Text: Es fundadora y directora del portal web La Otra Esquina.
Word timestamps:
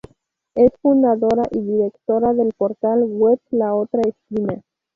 Es 0.55 0.71
fundadora 0.81 1.43
y 1.51 1.59
directora 1.61 2.33
del 2.33 2.55
portal 2.57 3.03
web 3.03 3.37
La 3.51 3.75
Otra 3.75 4.01
Esquina. 4.01 4.63